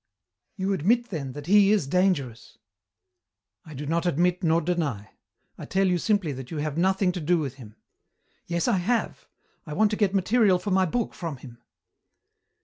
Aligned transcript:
"You 0.55 0.73
admit, 0.73 1.11
then, 1.11 1.33
that 1.33 1.45
he 1.45 1.71
is 1.71 1.85
dangerous?" 1.85 2.57
"I 3.63 3.75
do 3.75 3.85
not 3.85 4.07
admit 4.07 4.43
nor 4.43 4.59
deny. 4.59 5.11
I 5.59 5.65
tell 5.65 5.85
you 5.85 5.99
simply 5.99 6.31
that 6.31 6.49
you 6.49 6.57
have 6.57 6.75
nothing 6.75 7.11
to 7.11 7.21
do 7.21 7.37
with 7.37 7.57
him." 7.57 7.75
"Yes 8.47 8.67
I 8.67 8.77
have. 8.77 9.27
I 9.67 9.73
want 9.73 9.91
to 9.91 9.97
get 9.97 10.15
material 10.15 10.57
for 10.57 10.71
my 10.71 10.87
book 10.87 11.13
from 11.13 11.37
him." 11.37 11.59